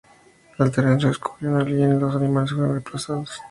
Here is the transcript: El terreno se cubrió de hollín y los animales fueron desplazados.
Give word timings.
El 0.57 0.71
terreno 0.71 0.99
se 1.13 1.19
cubrió 1.21 1.51
de 1.53 1.61
hollín 1.61 1.95
y 1.95 1.99
los 1.99 2.15
animales 2.15 2.53
fueron 2.53 2.73
desplazados. 2.73 3.39